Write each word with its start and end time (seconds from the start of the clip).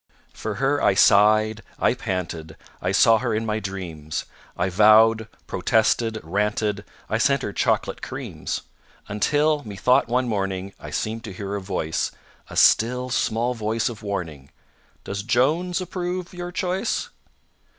For 0.33 0.55
her 0.55 0.81
I 0.81 0.95
sighed, 0.95 1.61
I 1.77 1.93
panted; 1.93 2.57
I 2.81 2.91
saw 2.91 3.19
her 3.19 3.35
in 3.35 3.45
my 3.45 3.59
dreams; 3.59 4.25
I 4.57 4.67
vowed, 4.69 5.27
protested, 5.45 6.19
ranted; 6.23 6.83
I 7.07 7.19
sent 7.19 7.43
her 7.43 7.53
chocolate 7.53 8.01
creams. 8.01 8.61
Until 9.07 9.61
methought 9.63 10.07
one 10.07 10.27
morning 10.27 10.73
I 10.79 10.89
seemed 10.89 11.23
to 11.25 11.33
hear 11.33 11.53
a 11.53 11.61
voice, 11.61 12.09
A 12.49 12.55
still, 12.55 13.11
small 13.11 13.53
voice 13.53 13.89
of 13.89 14.01
warning. 14.01 14.49
"Does 15.03 15.21
JONES 15.21 15.81
approve 15.81 16.33
your 16.33 16.51
choice?" 16.51 17.09